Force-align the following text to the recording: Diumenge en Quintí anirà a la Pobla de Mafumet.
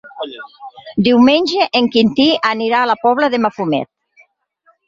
Diumenge 1.07 1.67
en 1.81 1.89
Quintí 1.97 2.25
anirà 2.53 2.81
a 2.87 2.91
la 2.93 2.99
Pobla 3.05 3.31
de 3.35 3.41
Mafumet. 3.45 3.93